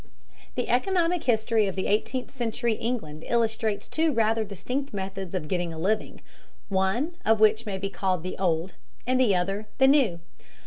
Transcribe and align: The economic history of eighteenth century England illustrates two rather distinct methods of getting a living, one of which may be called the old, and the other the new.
The 0.55 0.67
economic 0.69 1.25
history 1.25 1.67
of 1.67 1.77
eighteenth 1.77 2.35
century 2.35 2.73
England 2.73 3.23
illustrates 3.27 3.87
two 3.87 4.11
rather 4.11 4.43
distinct 4.43 4.95
methods 4.95 5.35
of 5.35 5.47
getting 5.47 5.71
a 5.71 5.77
living, 5.77 6.21
one 6.69 7.13
of 7.23 7.39
which 7.39 7.67
may 7.67 7.77
be 7.77 7.91
called 7.91 8.23
the 8.23 8.35
old, 8.39 8.73
and 9.05 9.19
the 9.19 9.35
other 9.35 9.67
the 9.77 9.87
new. 9.87 10.19